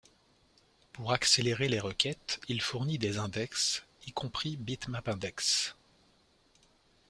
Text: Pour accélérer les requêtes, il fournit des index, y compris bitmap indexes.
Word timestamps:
Pour 0.93 1.11
accélérer 1.13 1.67
les 1.69 1.79
requêtes, 1.79 2.41
il 2.47 2.59
fournit 2.63 2.97
des 2.97 3.19
index, 3.19 3.83
y 4.07 4.11
compris 4.11 4.57
bitmap 4.57 5.07
indexes. 5.07 5.75